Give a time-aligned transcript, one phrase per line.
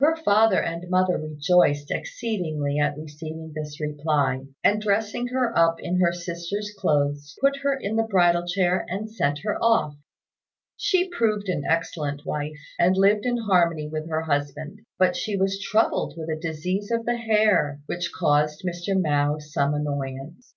[0.00, 6.00] Her father and mother rejoiced exceedingly at receiving this reply; and dressing her up in
[6.00, 9.94] her sister's clothes, put her in the bridal chair and sent her off.
[10.76, 15.60] She proved an excellent wife, and lived in harmony with her husband; but she was
[15.62, 19.00] troubled with a disease of the hair, which caused Mr.
[19.00, 20.52] Mao some annoyance.